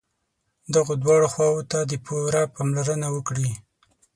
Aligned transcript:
دغو 0.75 0.93
دواړو 1.03 1.27
خواوو 1.33 1.67
ته 1.71 1.79
دې 1.89 1.97
پوره 2.05 2.41
پاملرنه 2.55 3.07
وکړي. 3.15 3.49